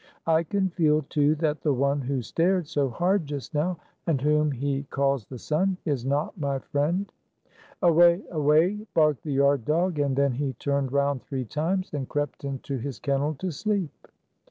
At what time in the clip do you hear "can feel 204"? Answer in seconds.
0.41-1.09